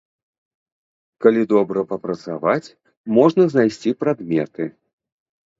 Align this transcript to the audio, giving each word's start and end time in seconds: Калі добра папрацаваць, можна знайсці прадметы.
Калі 1.25 1.41
добра 1.53 1.83
папрацаваць, 1.91 2.73
можна 3.19 3.43
знайсці 3.55 3.97
прадметы. 4.01 4.63